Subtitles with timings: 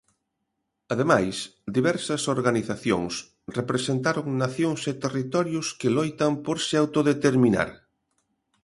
[0.93, 1.35] Ademais,
[1.77, 3.13] diversas organizacións
[3.59, 7.69] representaron nacións e territorios que loitan por se autodeterminar.